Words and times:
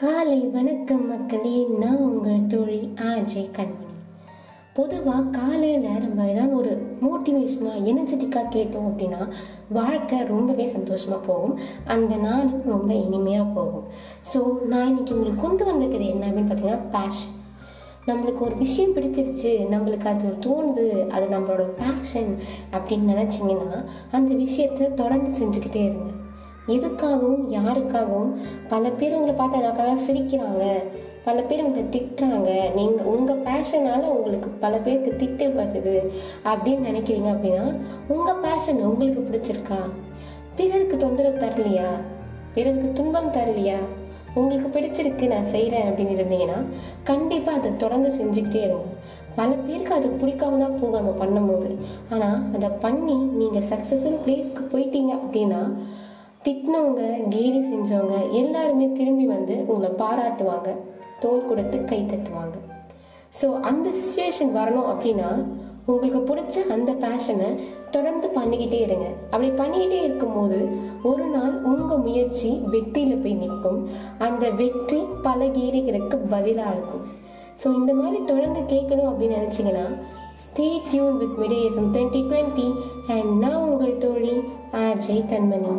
காலை 0.00 0.40
வணக்கம் 0.54 1.06
மக்களே 1.08 1.54
நான் 1.78 2.02
உங்கள் 2.08 2.42
தோழி 2.46 2.90
ஆஜய் 2.96 3.46
கண்மணி. 3.56 3.94
பொதுவாக 4.74 5.22
காலையில் 5.38 5.86
நம்ம 6.04 6.26
ஏதாவது 6.26 6.54
ஒரு 6.56 6.72
மோட்டிவேஷனாக 7.04 7.82
எனர்ஜெட்டிக்காக 7.90 8.52
கேட்டோம் 8.56 8.86
அப்படின்னா 8.90 9.28
வாழ்க்கை 9.68 10.18
ரொம்பவே 10.24 10.66
சந்தோஷமாக 10.66 11.26
போகும். 11.26 11.58
அந்த 11.84 12.16
நாளும் 12.16 12.62
ரொம்ப 12.64 12.94
இனிமையாக 12.94 13.48
போகும். 13.54 13.88
ஸோ 14.34 14.42
நான் 14.66 14.86
இன்னைக்கு 14.86 15.14
உங்களுக்கு 15.14 15.44
கொண்டு 15.46 15.64
வந்திருக்கிறது 15.64 16.12
என்ன 16.12 16.28
அப்படின்னு 16.28 16.52
பார்த்தீங்கன்னா 16.52 16.86
பேஷன் 16.96 17.34
நம்மளுக்கு 18.06 18.40
ஒரு 18.40 18.56
விஷயம் 18.56 18.94
பிடிச்சிருச்சு 18.94 19.52
நம்மளுக்கு 19.74 20.08
அது 20.14 20.32
தோணுது 20.46 20.86
அது 21.08 21.26
நம்மளோட 21.34 21.66
பேஷன் 21.82 22.32
அப்படின்னு 22.72 23.12
நினச்சிங்கன்னா 23.14 23.84
அந்த 24.10 24.34
விஷயத்தை 24.34 24.94
தொடர்ந்து 24.94 25.32
செஞ்சுக்கிட்டே 25.40 25.84
இருங்க. 25.84 26.12
எதுக்காகவும் 26.68 27.42
யாருக்காகவும் 27.56 28.30
பல 28.68 28.90
பேர் 28.90 29.14
உங்களை 29.14 29.34
பார்த்து 29.34 29.58
எனக்காக 29.58 29.94
சிரிக்கிறாங்க. 30.06 30.64
பல 31.24 31.40
பேர் 31.42 31.64
உங்களை 31.64 31.84
திட்டுறாங்க. 31.94 32.74
நீங்கள் 32.74 33.06
உங்கள் 33.06 33.42
பேஷனால் 33.42 34.08
உங்களுக்கு 34.16 34.48
பல 34.48 34.76
பேருக்கு 34.78 35.10
திட்டு 35.18 35.46
வருது. 35.60 35.96
அப்படின்னு 36.44 36.86
நினைக்கிறீங்க 36.90 37.30
அப்படின்னா 37.34 37.66
உங்கள் 38.08 38.40
பேஷன் 38.42 38.82
உங்களுக்கு 38.82 39.20
பிடிச்சிருக்கா? 39.28 39.80
பிறருக்கு 40.56 40.96
தொந்தரவு 40.96 41.38
தரலையா? 41.38 41.88
பிறருக்கு 42.54 42.92
துன்பம் 42.92 43.32
தரலையா? 43.32 43.78
உங்களுக்கு 44.34 44.80
பிடிச்சிருக்கு 44.80 45.26
நான் 45.26 45.44
செய்கிறேன் 45.44 45.88
அப்படின்னு 45.90 46.16
இருந்தீங்கன்னா 46.18 46.58
கண்டிப்பாக 47.04 47.58
அதை 47.58 47.76
தொடர்ந்து 47.76 48.10
செஞ்சுக்கிட்டே 48.16 48.62
இருங்க. 48.62 48.88
பல 49.36 49.50
பேருக்கு 49.52 49.94
அது 49.94 50.08
பிடிக்காம 50.08 50.58
தான் 50.58 50.78
போக 50.80 51.00
நம்ம 51.00 51.12
பண்ணும்போது. 51.24 51.76
ஆனால் 52.10 52.40
அதை 52.54 52.68
பண்ணி 52.68 53.14
நீங்கள் 53.14 53.66
சக்ஸஸ்ஃபுல் 53.68 54.18
பிளேஸ்க்கு 54.26 54.62
போயிட்டீங்க 54.72 55.12
அப்படின்னா 55.18 55.62
திட்டினவங்க 56.48 57.06
கேலி 57.32 57.58
செஞ்சவங்க 57.70 58.18
எல்லாருமே 58.40 58.86
திரும்பி 58.98 59.26
வந்து 59.32 59.54
உங்களை 59.70 59.88
பாராட்டுவாங்க. 60.02 60.68
தோல் 61.22 61.48
கொடுத்து 61.48 61.78
கை 61.90 61.98
தட்டுவாங்க. 62.02 62.56
ஸோ 63.38 63.46
அந்த 63.70 63.88
சுச்சுவேஷன் 63.96 64.52
வரணும் 64.58 64.86
அப்படின்னா 64.92 65.30
உங்களுக்கு 65.90 66.20
பிடிச்ச 66.28 66.62
அந்த 66.74 66.90
பேஷனை 67.02 67.48
தொடர்ந்து 67.90 68.28
பண்ணிக்கிட்டே 68.36 68.78
இருங்க. 68.86 69.06
அப்படி 69.30 69.50
பண்ணிக்கிட்டே 69.60 69.98
இருக்கும்போது 70.06 70.58
ஒரு 71.10 71.26
நாள் 71.34 71.52
உங்கள் 71.72 72.02
முயற்சி 72.06 72.50
வெற்றியில் 72.74 73.22
போய் 73.22 73.38
நிற்கும். 73.42 73.78
அந்த 74.18 74.50
வெற்றி 74.60 75.00
பல 75.26 75.40
கேலிகளுக்கு 75.58 76.18
பதிலாக 76.34 76.74
இருக்கும். 76.76 77.04
ஸோ 77.60 77.66
இந்த 77.80 77.92
மாதிரி 78.00 78.24
தொடர்ந்து 78.24 78.62
கேட்கணும் 78.74 79.10
அப்படின்னு 79.10 79.38
நினச்சிங்கன்னா 79.40 79.86
stay 80.46 80.70
tuned 80.90 81.20
with 81.22 81.38
Midday 81.42 81.60
FM 81.68 81.92
twenty 81.94 82.22
twenty 82.30 82.68
and 83.14 83.32
நான் 83.44 83.62
உங்கள் 83.68 84.00
தோழி 84.06 84.34
ஆர் 84.82 85.00
ஜெய் 85.08 85.28
கண்மணி 85.32 85.76